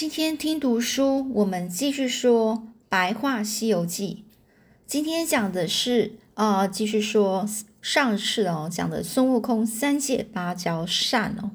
[0.00, 2.56] 今天听读书，我们继续说
[2.88, 4.24] 《白话西游记》。
[4.86, 7.46] 今天讲的是，呃，继续说
[7.82, 11.50] 上次哦讲的孙悟空三借芭蕉扇哦。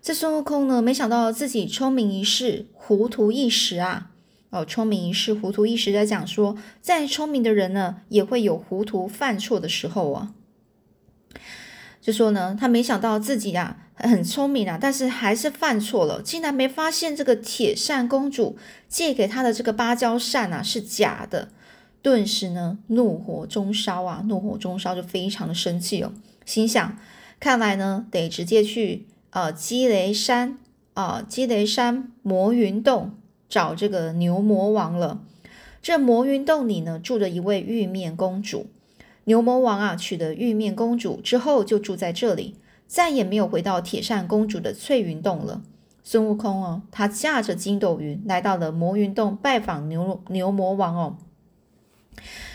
[0.00, 4.12] 这孙悟空呢，没想到自己聪明一世，糊涂一时啊。
[4.50, 10.32] 哦，聪明一世，糊涂一时，在讲说，再聪明的人呢，也会有糊涂犯错的时候啊。
[12.06, 18.56] 就说呢，他没想到自己啊很聪明啊，但是还是犯错了，竟然没发现这个铁扇公主
[18.88, 21.48] 借给他的这个芭蕉扇啊是假的，
[22.02, 26.12] 顿时呢怒火中烧啊，怒火中烧就非常的生气哦，
[26.44, 26.96] 心想
[27.40, 30.58] 看来呢得直接去呃积雷山
[30.94, 33.16] 啊积雷山魔云洞
[33.48, 35.24] 找这个牛魔王了。
[35.82, 38.68] 这魔云洞里呢住着一位玉面公主。
[39.26, 42.54] 牛魔王啊，娶了玉面公主之后，就住在这里，
[42.86, 45.62] 再也没有回到铁扇公主的翠云洞了。
[46.04, 51.16] 孙悟空哦，他驾着筋斗云来到了魔云洞拜访牛牛魔王哦，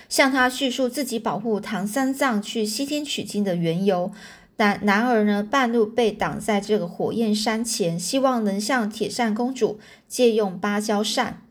[0.07, 4.11] 向他叙述自己保护唐三藏去西天取经的缘由。
[4.55, 11.41] 但然而呢，半路被挡在这个火焰山前，希望能向铁扇公主借用芭蕉扇。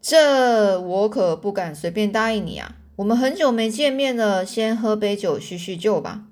[0.00, 2.76] 这我可不敢随便答应你啊！
[2.96, 6.24] 我们很久没见面了，先喝杯酒叙叙旧吧。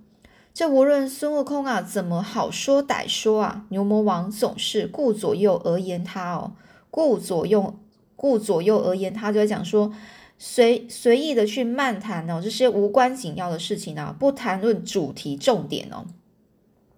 [0.52, 6.52] 这无论孙悟空啊怎么好说歹说啊，牛魔王总是顾左右而言他哦，
[6.90, 7.78] 顾左右
[8.14, 9.90] 顾左右而言他，就在讲说
[10.36, 16.04] 随随意的去漫谈哦，这些无关紧要的事情啊，不谈论主题重点哦，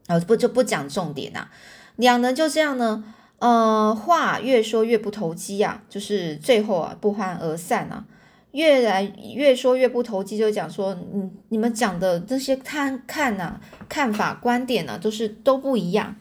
[0.08, 1.48] 呃不就不讲重点呐。
[1.94, 3.04] 两人就这样呢，
[3.38, 8.06] 呃话越说越不投机啊，就是最后啊不欢而散啊。
[8.52, 9.02] 越来
[9.34, 16.14] 越说越不投机，就讲说，嗯，你们讲的这些看看呐、看法、观点呢，都是都不一样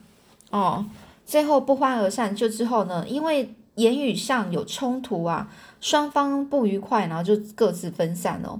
[0.49, 0.85] 哦。
[1.25, 8.59] 最后不欢而散，就之后呢，因为言语上有冲突啊，双方不愉快，然后就各自分散了。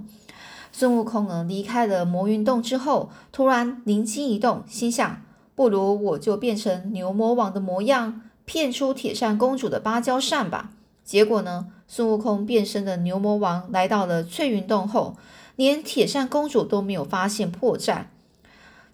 [0.70, 5.22] 孙悟空呢，离开了魔云洞之后，突然灵机一动，心想，
[5.54, 10.70] 不如我就变成牛魔王的模样，骗出铁扇公主的芭蕉扇吧。
[11.04, 11.68] 结果呢？
[11.94, 15.14] 孙悟空变身的牛魔王来到了翠云洞后，
[15.56, 18.06] 连铁扇公主都没有发现破绽。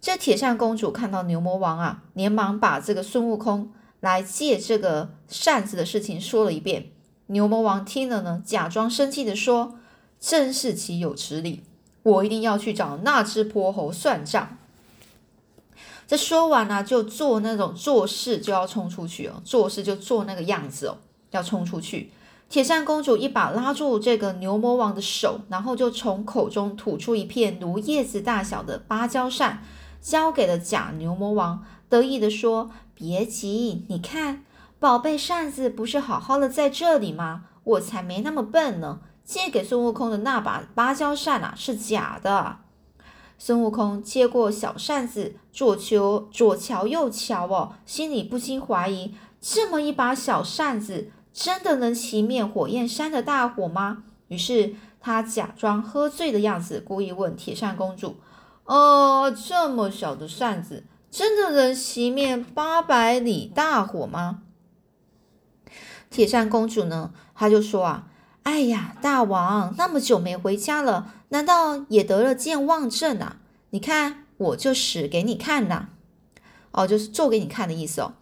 [0.01, 3.71] 这铁扇公主看到牛魔王啊，连忙把这个孙悟空
[4.01, 6.87] 来借这个扇子的事情说了一遍。
[7.27, 9.79] 牛魔王听了呢，假装生气的说
[10.19, 11.63] ：“真是岂有此理！
[12.03, 14.59] 我一定要去找那只泼猴算账。”
[16.09, 20.99] 这说完呢，就做那种做事就要冲出去哦，做事就做那个样子哦。
[21.31, 22.11] 要冲出去，
[22.49, 29.63] 铁扇公主一把拉住这个牛魔王的手，然后就从口中吐出一片如叶子大小的芭蕉扇，
[30.01, 34.45] 交给了假牛魔王，得意地说：“别急，你看，
[34.79, 37.45] 宝贝扇子不是好好的在这里吗？
[37.65, 39.01] 我才没那么笨呢。
[39.27, 42.61] 借给孙悟空的那把芭蕉扇啊，是假的。”
[43.37, 51.11] 孙悟空接过小扇子，左求左瞧右瞧哦，心里不禁怀疑：这么一把小扇子。
[51.41, 54.03] 真的能熄灭火焰山的大火吗？
[54.27, 58.17] 于是他假装喝醉的样子，故意问铁扇公主
[58.67, 60.83] ：“哦，这么小的扇子，
[61.13, 64.43] 真的能熄灭八百里大火吗？”
[66.11, 68.09] 铁扇公主呢，她就说：“啊，
[68.43, 73.37] 哎呀，大王那么久没回家了，难道也得了健忘症啊？
[73.71, 75.91] 你看，我就使给你看呐，
[76.73, 78.15] 哦，就是做给你看的意思哦。”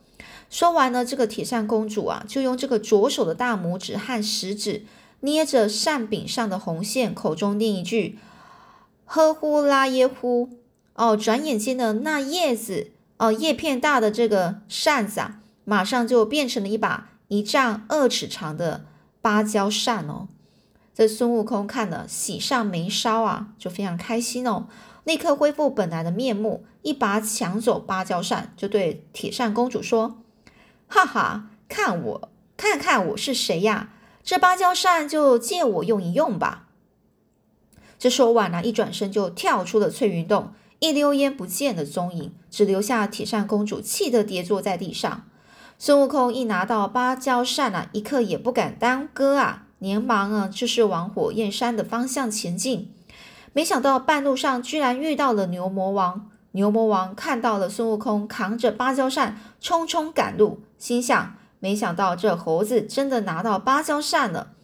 [0.48, 4.84] 说完呢，这个铁扇公主啊，就用这个左手的大拇指和食指
[5.20, 8.18] 捏着扇柄上的红线，口中念一句
[9.04, 10.50] “呵呼啦耶呼”。
[10.94, 18.86] 哦，转眼间呢，那叶子哦，叶片大的这个扇子啊，马上就变成了一把一丈二尺长的
[19.20, 20.28] 芭蕉扇哦。
[20.94, 24.68] 这孙悟空看了，喜上眉梢啊，就非常开心哦，
[25.04, 30.16] 立刻恢复本来的面目，一把抢走芭蕉扇，就对铁扇公主说。
[30.88, 33.91] 哈哈，看我，看看我是谁呀？
[34.23, 36.67] 这芭蕉扇就借我用一用吧。
[37.99, 45.25] 这说完呢，一转身就跳出了翠云洞，一溜烟不见了踪影，只留下铁扇公主气得跌坐在地上。
[45.79, 52.93] 孙悟空一拿到芭蕉扇啊，一刻也不敢耽搁啊，连忙啊就是往火焰山的方向前进。
[53.53, 56.31] 没想到半路上居然遇到了牛魔王。
[56.56, 64.55] 牛魔王看到了孙悟空扛着芭蕉扇匆匆赶路，心想：没想到这猴子真的拿到芭蕉扇了。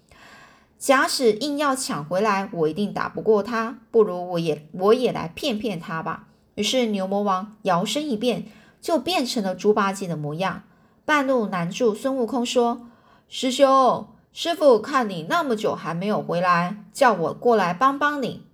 [0.78, 3.78] 假使硬要抢回来，我一定打不过他。
[3.90, 6.28] 不如我也我也来骗骗他吧。
[6.54, 8.46] 于是牛魔王摇身一变，
[8.80, 10.62] 就变成了猪八戒的模样，
[11.04, 12.86] 半路拦住孙悟空说
[13.28, 18.46] ：“师兄，师傅看你那么久还没有回来，叫我过来帮帮你。”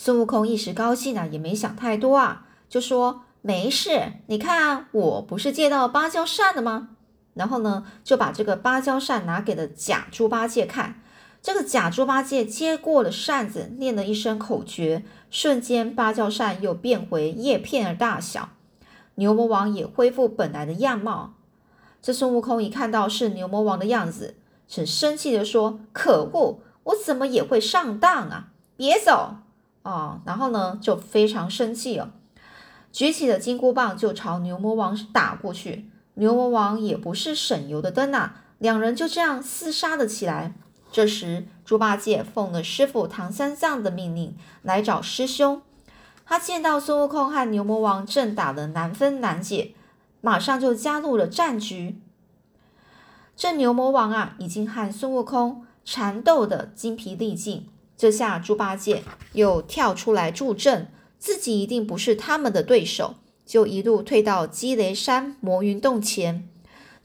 [0.00, 6.90] 孙悟空一时高兴啊，也没想太多啊，就说：“没事，你看我不是借到芭蕉扇了吗？”
[7.34, 11.02] 然后呢，就把这个芭蕉扇拿给了假猪八戒看。
[11.42, 18.50] 这个假猪八戒接过了扇子，念了一声口诀，瞬间芭蕉扇又变回叶片儿大小，
[19.16, 21.34] 牛魔王也恢复本来的样貌。
[22.00, 24.36] 这孙悟空一看到是牛魔王的样子，
[24.72, 28.50] 很生气的说：“可恶，我怎么也会上当啊！
[28.76, 29.38] 别走
[29.82, 32.12] 啊！”然后呢，就非常生气了，
[32.92, 35.90] 举起了金箍棒就朝牛魔王打过去。
[36.14, 40.54] 牛魔王也不是省油的灯啊，两人就这样厮杀了起来。
[40.90, 45.62] 这时，猪八戒奉了师傅唐三藏的命令来找师兄。
[46.24, 49.74] 他见到孙悟空和牛魔王正打得难分难解，
[50.20, 52.00] 马上就加入了战局。
[53.36, 57.68] 这牛魔王啊，已经和孙悟空缠斗得精疲力尽。
[57.98, 59.02] 这下猪八戒
[59.32, 60.86] 又跳出来助阵，
[61.18, 63.16] 自己一定不是他们的对手。
[63.44, 66.46] 就一路退到积雷山魔云洞前。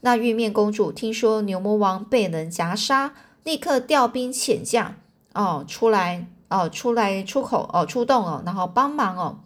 [0.02, 4.94] 那玉面公主听说牛魔王被人夹杀，立刻调兵遣将
[5.32, 9.40] 哦，出来哦，出来出口哦，出动哦，然后帮忙哦。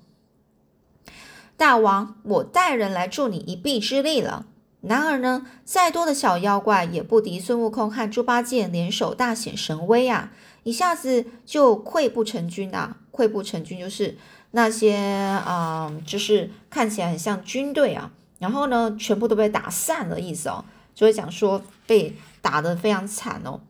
[1.56, 4.47] 大王，我带人来助你一臂之力了。
[4.81, 10.33] 然而呢，再多的小妖怪也不敌孙悟空和猪八戒联手大显神威啊！
[10.69, 12.99] 一下子就溃不成军啊！
[13.11, 14.17] 溃不成军就是。
[14.53, 23.61] 那些啊，就是看起来很像军队啊，然后呢，全部都被打散了，意思哦，就会讲说被打得非常惨哦。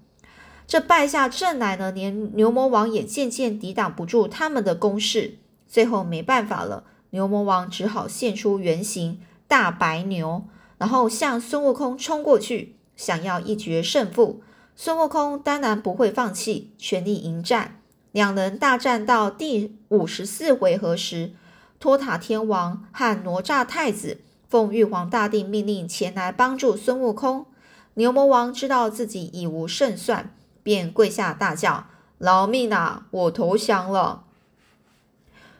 [0.68, 10.44] 这败下阵来呢，连牛魔王也渐渐抵挡不住他们的攻势，最后没办法了，牛魔王只好现出原形大白牛，
[10.78, 14.42] 然后向孙悟空冲过去，想要一决胜负。
[14.80, 17.80] 孙悟空当然不会放弃，全力迎战。
[18.12, 21.32] 两人大战到第五十四回合时，
[21.80, 27.46] 托塔天王和哪吒太子奉玉皇大帝命令前来帮助孙悟空。
[27.94, 30.32] 牛魔王知道自己已无胜算，
[30.62, 31.88] 便跪下大叫
[32.18, 33.08] ：“饶命啊！
[33.10, 34.22] 我投降了。”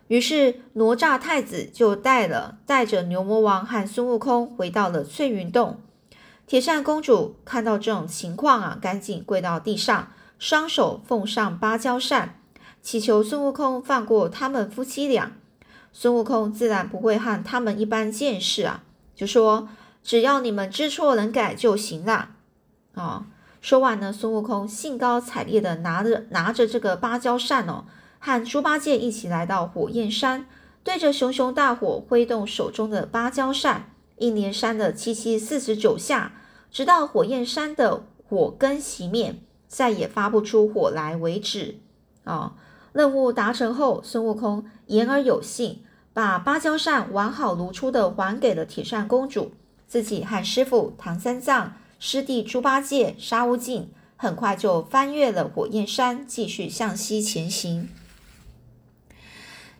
[0.07, 5.81] 于是哪吒太子就带了带着牛魔王和孙悟空回到了翠云洞。
[6.49, 10.09] 铁扇公主看到这种情况啊，赶紧跪到地上，
[10.39, 12.41] 双手奉上芭蕉扇。
[12.81, 15.33] 祈求孙悟空放过他们夫妻俩，
[15.93, 18.83] 孙悟空自然不会和他们一般见识啊，
[19.15, 19.69] 就说
[20.03, 22.31] 只要你们知错能改就行了。
[22.95, 23.27] 啊，
[23.61, 27.85] 说完呢，孙悟空兴高采烈的拿着拿着这个芭蕉扇哦，
[28.19, 30.47] 和猪八戒一起来到火焰山，
[30.83, 36.33] 对着熊熊大火挥动手中的芭蕉扇，一连扇了七七四十九下，
[36.71, 39.37] 直到火焰山的火根熄灭，
[39.67, 41.77] 再也发不出火来为止。
[42.25, 42.55] 啊。
[42.95, 49.53] 任务达成后，孙悟空言而有信，把芭蕉扇完好如初的还给了铁扇公主，
[49.87, 57.91] 自己和师傅唐三藏、师弟猪八戒、沙悟净很快就翻越了火焰山，继续向西前行。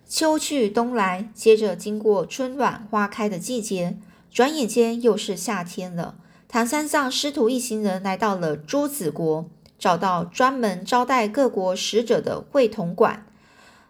[0.07, 3.99] 秋去冬来，接着经过春暖花开的季节，
[4.31, 6.17] 转眼间又是夏天了。
[6.49, 9.49] 唐三藏师徒一行人来到了朱子国。
[9.79, 13.25] 找到专门招待各国使者的会同馆，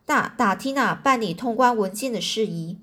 [0.04, 2.76] 大打听啊办理通关文件的事宜。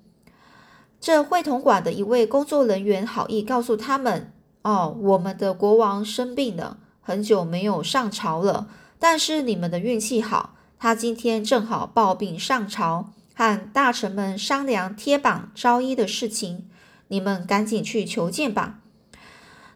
[1.00, 8.68] 这会同馆的一位工作人员好意告诉他们：“哦，我们的国王生病了，很久没有上朝了。
[8.98, 16.68] 但是你们的运气好，他今天正好抱病上朝，和大臣们商量贴榜招医的事情。
[17.10, 18.80] 你们赶紧去求见吧。”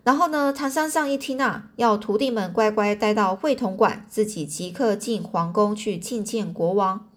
[0.09, 0.51] 然后呢？
[0.51, 7.07] 唐三藏一听啊，要徒弟们乖乖待到会同馆，自己即刻进皇宫去觐见国王。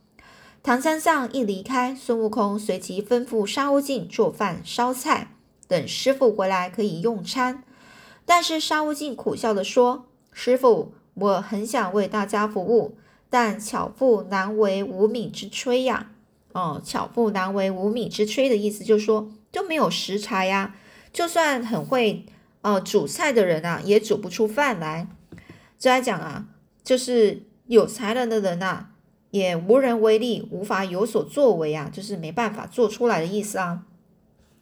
[0.62, 5.30] 唐三藏一离开，孙悟空随即吩咐沙悟净做饭烧菜，
[5.66, 7.64] 等师傅回来可以用餐。
[8.26, 12.98] 但是沙悟净苦笑的说：“师傅，我很想为大家服务，
[13.30, 16.10] 但巧妇难为无米之炊呀。”
[16.52, 20.74] 哦，巧妇难为无米之炊的意思就是说，就没有食材呀，
[21.10, 22.26] 就算很会。
[22.62, 25.08] 哦，煮菜的人啊，也煮不出饭来。
[25.78, 26.46] 这来讲啊，
[26.82, 28.90] 就是有才能的人啊，
[29.30, 33.82] 也无人为力，无法有所作为啊，就是没办法做出来的意思啊。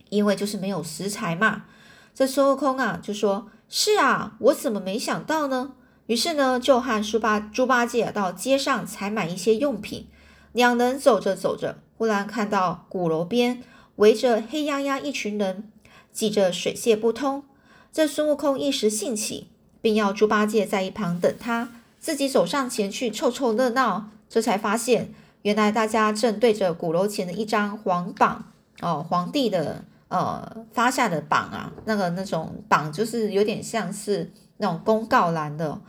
[0.09, 1.67] 因为就是没有食材嘛。
[2.15, 5.75] 这孙悟空啊，就说：“是啊，我怎么没想到呢？”
[6.07, 10.09] 于是呢，就和猪八猪八戒到街上采买一些用品。
[10.53, 13.63] 两人走着走着，忽然看到鼓楼边
[13.97, 15.71] 围着黑压压一群人。
[16.11, 17.45] 挤着水泄不通。
[17.93, 19.49] 这孙悟空一时兴起，
[19.81, 24.11] 并要猪八戒在一旁等他，自己走上前去凑凑热闹。
[24.29, 28.45] 这才发现，原来大家正对着鼓楼前的一张黄榜
[28.81, 35.81] 哦，皇帝的呃发下的榜啊，那个那种榜就是有点像是那种公告栏的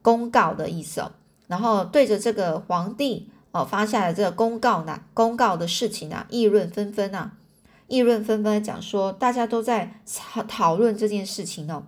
[0.00, 1.12] 公告的意思哦。
[1.48, 7.32] 然后对着这个皇帝哦发下的这个公告呢，公告的事情啊，议论纷纷啊。
[7.88, 11.84] 议论纷纷，讲说大家都在讨讨论这件事情哦。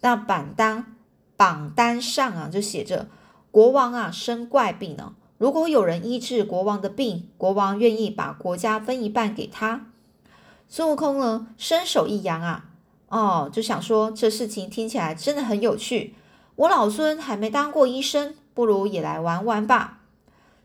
[0.00, 0.96] 那榜单
[1.36, 3.08] 榜单上啊，就写着
[3.50, 5.14] 国王啊生怪病了。
[5.38, 9.86] 如果有人医治国王的病，国王愿意把国家分一半给他。
[10.68, 12.64] 孙悟空呢，伸手一扬啊，
[13.08, 16.14] 哦，就想说这事情听起来真的很有趣。
[16.54, 19.98] 我老孙还没当过医生，不如也来玩玩吧。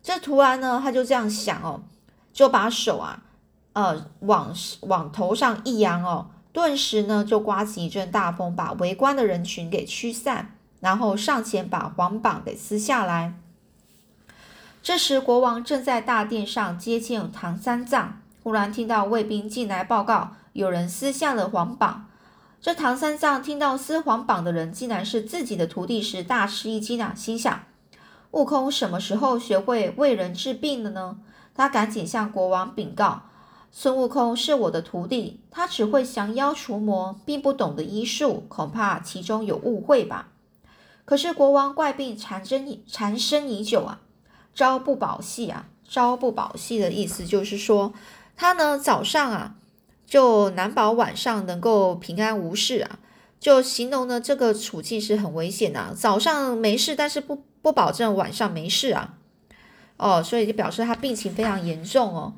[0.03, 1.81] 这突然呢，他就这样想哦，
[2.31, 3.24] 就把手啊。
[3.77, 13.36] 呃，往往头上一扬哦，顿时呢就刮起一阵大风，把围观的人群给驱散，然后上前把黄榜给撕下来。
[14.81, 22.07] 这时国王正在大殿上接见唐三藏，忽然听到卫兵进来报告，有人撕下了黄榜。
[22.60, 27.60] 这唐三藏听到撕黄榜的人竟然是自己的徒弟时，大吃一惊啊，心想：
[28.31, 31.19] 悟空什么时候学会为人治病了呢？
[31.53, 33.22] 他赶紧向国王禀告。
[33.71, 40.29] 孙悟空是我的徒弟，他只会降妖除魔，并不懂得医术，恐怕其中有误会吧。
[41.05, 44.01] 可是国王怪病缠身缠身已久啊，
[44.55, 47.93] 朝不保夕啊，朝不保夕的意思就是说，
[48.36, 49.55] 他呢早上啊
[50.05, 53.00] 就难保晚上能够平安无事啊，
[53.39, 59.13] 就形容呢这个处境是很危险的，早上没事，但是不不保证晚上没事啊。
[59.97, 62.33] 哦，所以就表示他病情非常严重哦。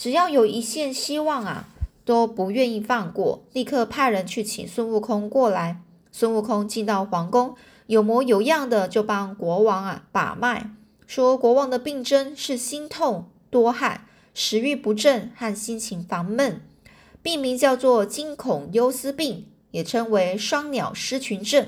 [0.00, 1.68] 只要有一线希望啊，
[2.06, 5.82] 都不愿意放过，立刻派人去请孙悟空过来。
[6.10, 7.54] 孙悟空进到皇宫，
[7.86, 10.70] 有模有样的就帮国王啊把脉，
[11.06, 16.62] 说国王的病症是心痛、多汗、食欲不振和心情烦闷，
[17.20, 21.66] 病名叫做惊恐忧思病，也称为双鸟失群症。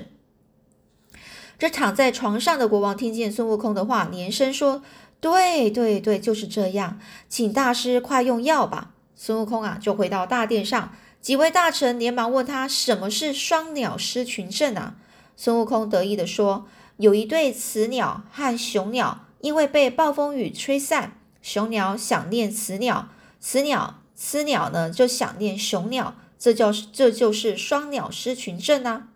[1.59, 4.81] 这躺在床上的国王听见孙悟空的话，连声说。
[5.23, 6.99] 对对对，就是这样，
[7.29, 8.91] 请大师快用药吧。
[9.15, 14.95] 孙悟空啊，就回到大殿上，几位大臣连忙问他什么是双鸟失群症啊？
[15.37, 23.07] 孙悟空得意地说：“有一对雌鸟和雄鸟，因为被暴风雨吹散，雄鸟想念雌鸟，
[23.39, 29.07] 雌鸟雌鸟呢就想念雄鸟，这叫这就是双鸟失群症啊。”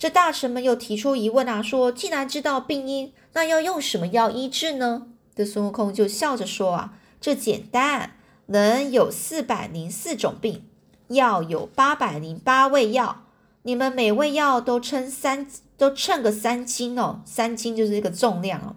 [0.00, 8.12] 这大臣们又提出疑问啊，说：“既然知道病因，那要用什么药医治呢？”这孙悟空就笑着说：“啊，这简单，
[8.46, 10.64] 人有四百零四种病，
[11.08, 13.24] 药有八百零八味药，
[13.64, 18.76] 你们每味药都称三，都称个三斤哦，三斤就是这个重量哦，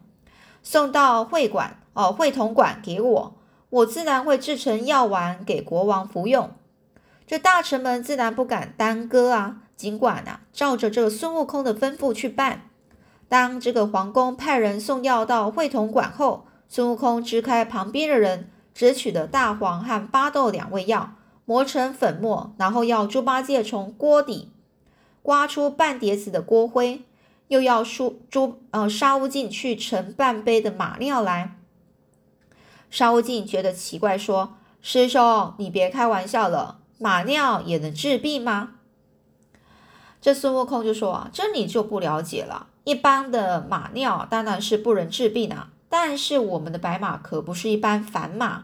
[0.62, 3.36] 送到会馆哦，会同馆给我，
[3.70, 6.52] 我自然会制成药丸给国王服用。
[7.26, 12.70] 这大臣们自然不敢耽搁啊。”尽管啊，照着这个孙悟空的吩咐去办。
[13.28, 24.54] 当这个皇宫派人送药到会同馆后，孙悟空支开旁边的人，只取了大黄和巴豆两味药，磨成粉末，然后要猪八戒从锅底
[25.22, 27.04] 刮出半碟子的锅灰，
[27.50, 31.58] 又要输猪呃沙悟净去盛半杯的马尿来。
[32.90, 38.73] 沙悟净觉得奇怪，说：“师兄，你别开玩笑了，马尿也能治病吗？”
[40.24, 42.68] 这孙悟空就说啊，这你就不了解了。
[42.86, 48.64] 一般的马尿当然是不能治病啊，但是我们的白马可不是一般凡马，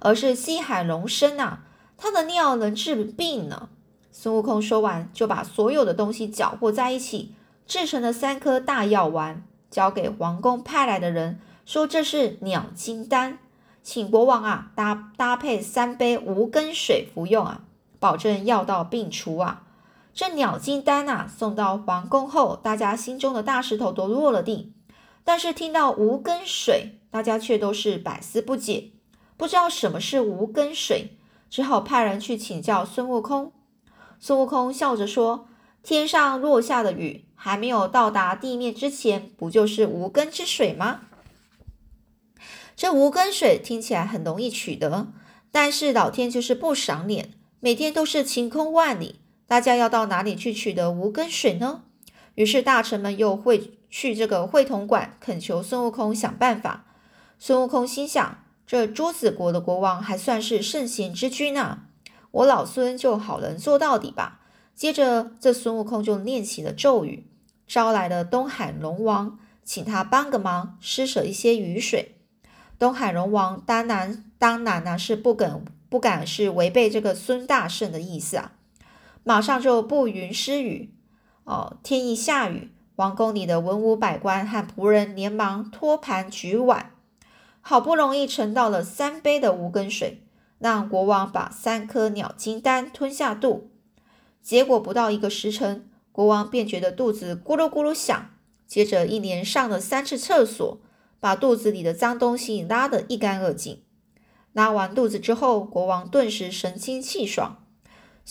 [0.00, 1.60] 而是西海龙参呐，
[1.96, 3.70] 它的尿能治病呢。
[4.12, 7.32] 孙悟空说完，就把所有的东西搅和在一起，
[7.66, 13.38] 制成了三颗大药丸，交给皇宫派来的人，说这是鸟金丹，
[13.82, 17.62] 请国王啊搭搭配三杯无根水服用啊，
[17.98, 19.62] 保证药到病除啊。
[20.12, 24.74] 这鸟金丹呐，送到皇宫后，大家心中的大石头都落了地。
[25.24, 28.90] 但是听到无根水，大家却都是百思不解，
[29.36, 31.16] 不知道什么是无根水，
[31.48, 33.52] 只好派人去请教孙悟空。
[34.18, 35.46] 孙悟空笑着说
[35.82, 41.02] ：“天上落下的雨，还没有到达地面之前，不就是无根之水吗？
[42.74, 45.08] 这无根水听起来很容易取得，
[45.52, 49.19] 但是老天就是不赏脸，每天都是晴空万里。”
[49.50, 51.82] 大家要到哪里去取得无根水呢？
[52.36, 56.84] 于是大臣们又会去这个会同馆恳求孙悟空想办法。
[57.36, 61.80] 孙悟空心想：这朱子国的国王还算是圣贤之君呢，
[62.30, 64.38] 我老孙就好人做到底吧。
[64.76, 67.26] 接着，这孙悟空就念起了咒语，
[67.66, 72.14] 招来了东海龙王，请他帮个忙，施舍一些雨水。
[72.78, 78.52] 东海龙王当然当然呢是不敢不敢是违背这个孙大圣的意思啊，
[79.22, 80.94] 马上就不云施雨。
[81.44, 86.92] 哦，天一下雨，王宫里的文武百官和仆人连忙托盘举碗，
[87.60, 90.22] 好不容易盛到了三杯的无根水，
[90.58, 93.70] 让国王把三颗鸟金丹吞下肚。
[94.42, 98.30] 结果不到一个时辰，国王便觉得肚子咕噜咕噜响，
[98.66, 100.80] 接着一连上了三次厕所，
[101.18, 103.82] 把肚子里的脏东西拉得一干二净。
[104.52, 107.59] 拉完肚子之后，国王顿时神清气爽，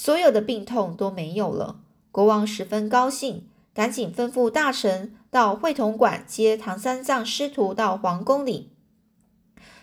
[0.01, 1.81] 所有的病痛都没有了。
[2.09, 8.71] 国王十分高兴，赶紧吩咐大臣到会同馆接唐三藏师徒到皇宫里，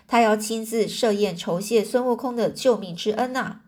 [0.08, 3.60] 他要亲自设宴酬谢孙悟空的救命之恩啊！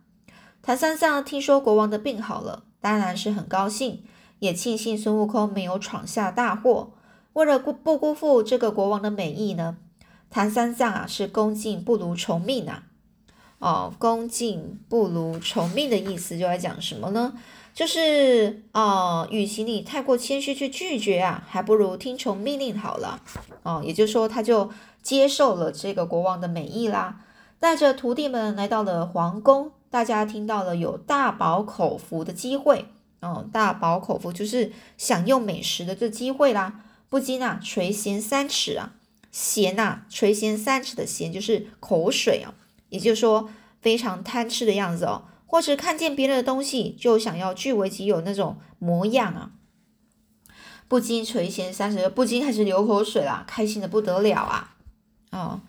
[0.63, 4.03] 唐三藏听说国王的病好了，当然是很高兴，
[4.39, 6.95] 也庆幸孙悟空没有闯下大祸。
[7.35, 9.77] 为了不不辜负这个国王的美意呢，
[10.31, 12.85] 唐三藏啊是恭敬不如从命啊。
[13.59, 17.35] 哦，恭敬不如从命的意思就在讲什么呢？
[17.75, 23.21] 就是哦，与其你太过谦虚去拒绝啊，还不如听从命令好了。
[23.63, 24.71] 哦，也就是说，他就
[25.03, 27.21] 接受了这个国王的美意啦，
[27.61, 29.71] 带着徒弟们来到了皇宫。
[29.91, 32.87] 大家听到了有大饱口福的机会，
[33.21, 38.93] 哦，大饱口福就是享用美食的这机会啦，不禁啊垂涎三尺啊，
[39.33, 42.53] 涎呐垂涎三尺的涎就是口水啊，
[42.89, 43.49] 也就是说
[43.81, 49.51] 非常贪吃的样子哦，或是看见别人的东西就想要据为己有那种模样啊，
[50.89, 54.77] 不禁垂涎三尺，不禁开始流口水啦，开心的不得了啊，
[55.31, 55.61] 哦。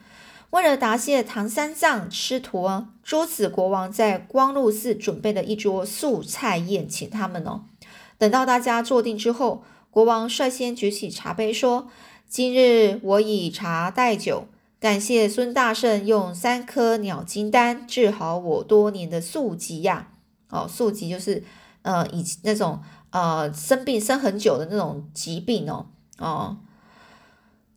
[0.51, 7.65] 为了答谢唐三藏师徒啊，朱子国王在光禄寺准备了一桌素菜宴，请他们哦。
[8.17, 11.87] 等到大家坐定之后，国王率先举起茶杯说
[12.27, 14.47] ：“今日我以茶代酒，
[14.79, 20.13] 感谢孙大圣用三颗鸟金丹治好我多年的宿疾呀！
[20.49, 21.43] 哦，宿疾就是
[21.81, 25.87] 呃以那种呃生病生很久的那种疾病哦
[26.17, 26.57] 哦。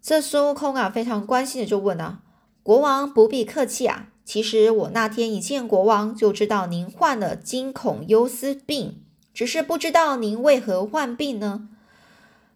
[0.01, 2.21] 这孙悟空啊，非常关心的就问啊。”
[2.63, 4.11] 国王不必客气啊！
[4.25, 9.03] 其实我那天一见国王，就知道您患了惊恐忧思病，
[9.35, 11.69] 只是不知道您为何患病呢？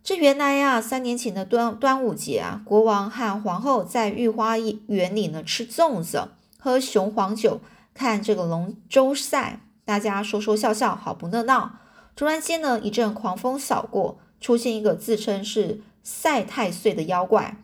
[0.07, 6.29] 这原来呀，三年前的端端午节啊，国王和皇后在御花园里呢吃粽子、
[6.61, 7.61] 喝雄黄酒、
[7.93, 11.81] 看这个龙舟赛，大家说说笑笑，好不热闹。
[12.15, 17.57] 突然间呢，一阵狂风扫过，出现一个自称是赛太岁的妖怪，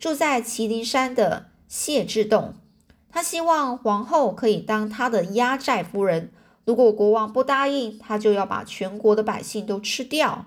[0.00, 1.50] 住在麒麟山的。
[1.68, 2.54] 谢志洞，
[3.12, 6.32] 他希望皇后可以当他的压寨夫人。
[6.64, 10.46] 如果国王不答应，他就要把全国的百姓都吃掉。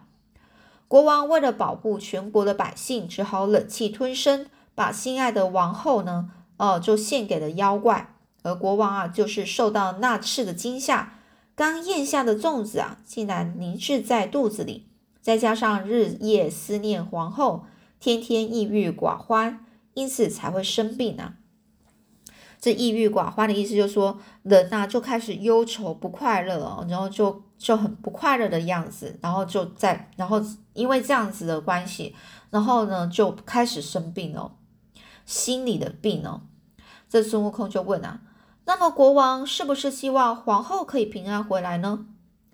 [0.90, 8.16] 国王为了保护全国的百姓，只好忍气吞声，把心爱的王后呢，呃，就献给了妖怪。
[8.44, 11.14] 而国王啊，就是受到那次的惊吓，
[11.56, 14.88] 刚咽下的粽子啊，竟然凝滞在肚子里，
[15.22, 17.66] 再加上日夜思念皇后，
[18.00, 19.66] 天天抑郁寡欢。
[19.96, 21.34] 因此才会生病啊！
[22.60, 30.42] 这抑郁寡欢的意思就是说，人呐就开始忧愁不快乐哦，然后就就很不快乐的样子，然后就在，然后
[30.74, 32.14] 因为这样子的关系，
[32.50, 34.52] 然后呢就开始生病哦，
[35.26, 36.42] 心理的病哦。
[37.08, 38.20] 这孙悟空就问啊，
[38.66, 42.06] 那么国王是不是希望皇后可以平安回来呢？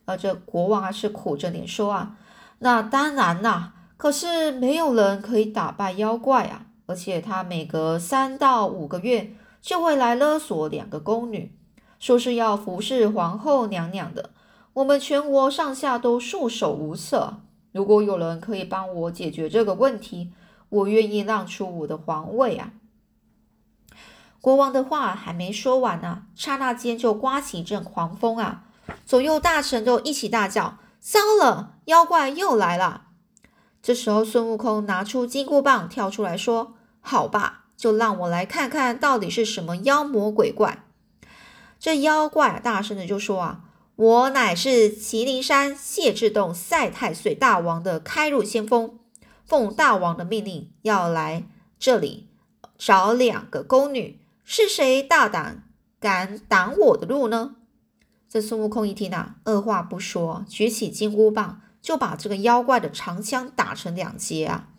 [0.06, 2.15] 而这国王啊是苦着脸说啊，
[2.60, 6.68] 那当然啦，可是没有人可以打败妖怪啊。
[6.88, 9.34] 而且他每隔三到五个月
[9.65, 11.51] 就会来勒索两个宫女，
[11.97, 14.30] 说是要服侍皇后娘娘的。
[14.73, 17.38] 我们全国上下都束手无策。
[17.71, 20.32] 如果有人可以帮我解决这个问题，
[20.69, 22.73] 我愿意让出我的皇位啊！
[24.39, 28.65] 国王的话还没说完呢，刹那间就刮起一阵狂风啊！
[29.04, 33.08] 左右大臣都一起大叫：“糟了，妖怪又来了！”
[33.82, 40.84] 这时候，孙悟空拿出金箍棒，跳出来说：“好吧，就让我来看看到底是什么妖魔鬼怪。”
[41.80, 48.98] 这妖怪大声的就说：“啊，我乃是麒麟山谢志洞赛太岁大王的开路先锋，
[49.45, 51.43] 奉大王的命令要来
[51.78, 52.30] 这里
[52.76, 55.63] 找两个宫女，是谁大胆
[56.00, 57.58] 敢挡我的路呢？”
[58.28, 61.62] 这孙悟空一听啊，二话不说，举起金箍棒。
[61.86, 64.69] 就把这个妖怪的长枪打成两截啊！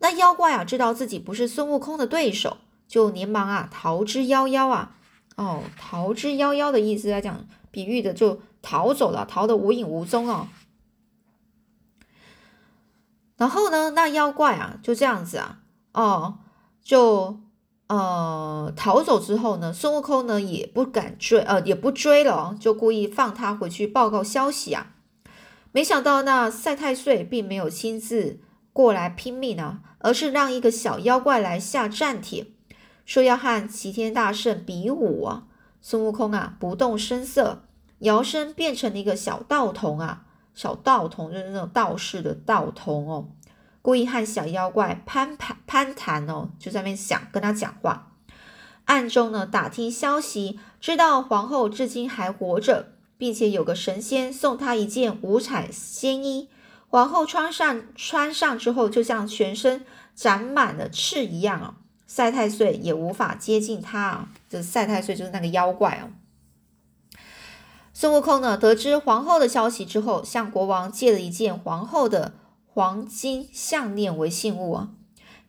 [0.00, 4.94] 那妖怪啊，知道自己不是孙悟空的对手，就连忙啊逃之夭夭啊！
[5.36, 10.48] 哦，逃之夭夭的意思来讲，比喻的就逃走了，逃得无影无踪哦。
[13.36, 15.60] 然后呢，那妖怪啊，就这样子啊，
[15.92, 16.38] 哦，
[16.82, 17.38] 就
[17.86, 24.94] 呃逃走之后呢，孙悟空呢也不敢追，呃也不追了，就故意放他回去报告消息啊。
[25.70, 28.40] 没想到那赛太岁并没有亲自
[28.78, 32.46] 过来拼命呢，而是让一个小妖怪来下战帖，
[33.04, 35.28] 说要和齐天大圣比武。
[35.80, 37.64] 孙悟空啊不动声色，
[37.98, 40.26] 摇身变成了一个小道童啊。
[40.54, 43.28] 小道童就是那种道士的道童哦，
[43.82, 48.12] 故意和小妖怪攀攀攀谈哦，就在那边想跟他讲话，
[48.84, 56.48] 暗中呢打听消息，知道皇后至今还活着，并且有个神仙送她一件五彩仙衣，
[56.90, 61.74] 皇后穿上穿上之后，就像全身长满了刺一样哦，
[62.06, 66.08] 赛太岁也无法接近她啊，这赛太岁就是那个妖怪哦。
[67.92, 72.34] 孙悟空呢，得知皇后的消息之后，向国王借了一件皇后的
[72.66, 74.90] 黄金项链为信物啊，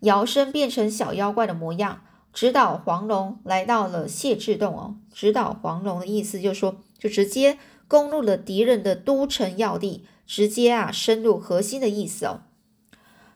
[0.02, 2.02] 摇身变成小妖怪的模样，
[2.34, 4.96] 直捣黄龙来到了谢志洞哦。
[5.14, 12.40] 直捣黄龙的意思就是说，就直接攻入了敌人的都城要地，直接啊深入核心的意思哦，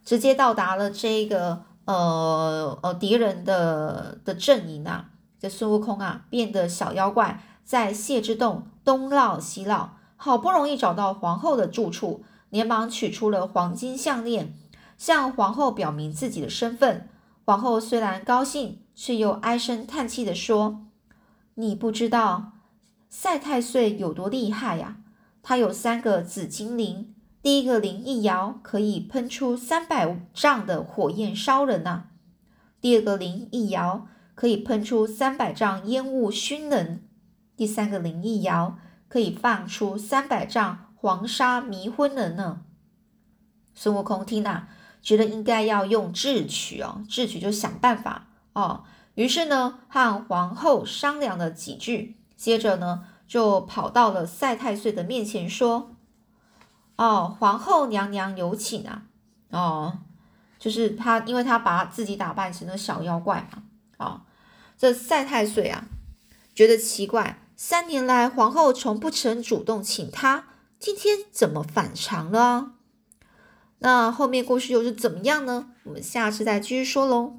[0.05, 5.09] 直接到达了这个呃呃敌人的的阵营啊。
[5.39, 7.43] 这孙悟空啊，变得小妖怪。
[7.65, 14.53] 在谢之洞东绕西绕，好不容易找到皇后的住处，连忙取出了黄金项链，
[14.97, 17.09] 向皇后表明自己的身份。
[17.45, 20.85] 皇后虽然高兴，却又唉声叹气地说
[21.55, 22.51] ：“你不知道
[23.15, 24.97] 赛太岁有多厉害呀！
[25.43, 32.07] 他有三个紫金铃，第一个铃一摇，可以喷出三百丈的火焰烧人呐；
[32.81, 37.07] 第二个铃一摇，可以喷出三百丈烟雾熏人。”
[37.55, 42.63] 第三个灵一摇，可以放出三百丈黄沙迷昏人呢。
[43.75, 44.69] 孙悟空听了，
[45.03, 48.83] 觉得应该要用智取哦，智取就想办法哦。
[49.13, 55.95] 于是呢，和皇后商量了几句，接着呢，就跑到了赛太岁的面前说
[56.97, 59.03] ：“哦，皇后娘娘有请啊！
[59.51, 59.99] 哦，
[60.59, 63.63] 就是他，因为他把自己打扮成了小妖怪嘛。
[63.97, 64.21] 哦，
[64.77, 65.85] 这赛太岁啊，
[66.53, 72.73] 觉得奇怪。”三年来，皇后从不曾主动请他，今天怎么反常了？
[73.79, 75.69] 那后面故事又是怎么样呢？
[75.83, 77.37] 我们下次再继续说喽。